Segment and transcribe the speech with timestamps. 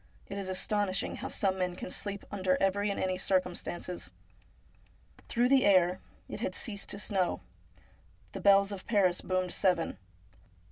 [0.25, 4.11] It is astonishing how some men can sleep under every and any circumstances.
[5.29, 7.41] Through the air— it had ceased to snow—
[8.31, 9.99] the bells of Paris boomed seven.